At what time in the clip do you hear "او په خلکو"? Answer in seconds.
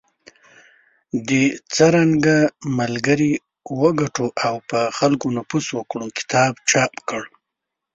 4.45-5.27